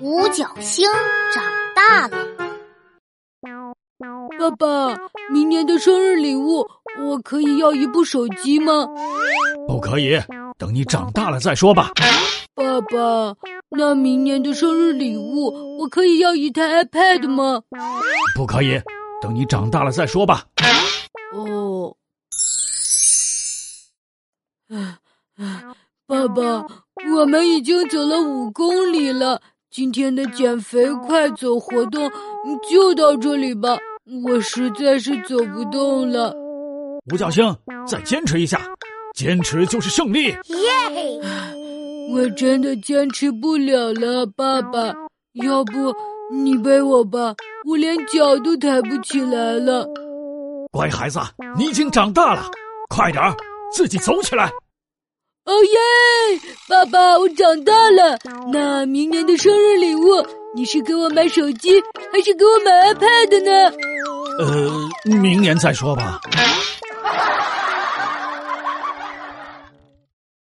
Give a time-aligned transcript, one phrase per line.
[0.00, 0.88] 五角星
[1.32, 1.44] 长
[1.74, 2.26] 大了。
[4.38, 4.96] 爸爸，
[5.30, 6.66] 明年的生日礼物
[7.00, 8.86] 我可以要一部手机吗？
[9.66, 10.20] 不可以，
[10.58, 11.92] 等你长大了再说吧。
[12.54, 13.34] 爸爸，
[13.70, 17.62] 那明年的生日礼物我可以要一台 iPad 吗？
[18.34, 18.80] 不可以，
[19.22, 20.44] 等你长大了再说吧。
[21.32, 21.96] 哦，
[24.68, 24.98] 啊
[25.36, 25.74] 啊！
[26.06, 26.66] 爸爸，
[27.16, 29.40] 我们已经走了五公里了，
[29.74, 32.08] 今天的减肥快走活动
[32.70, 33.76] 就到这里吧，
[34.24, 36.32] 我实在是走不动了。
[37.12, 37.44] 五角星，
[37.84, 38.60] 再坚持一下，
[39.16, 40.26] 坚持就是胜利。
[40.26, 40.38] 耶！
[42.12, 44.94] 我真的坚持不了了，爸爸，
[45.44, 45.92] 要不
[46.32, 47.34] 你背我吧，
[47.68, 49.88] 我连脚都抬不起来了。
[50.70, 51.18] 乖孩子，
[51.58, 52.48] 你已经长大了，
[52.88, 53.34] 快点儿，
[53.72, 54.52] 自己走起来。
[56.68, 58.18] 爸爸，我长大了。
[58.52, 61.70] 那明年的生日礼物，你是给我买手机，
[62.12, 63.72] 还是给我买 iPad 呢？
[64.38, 66.20] 呃，明年再说吧。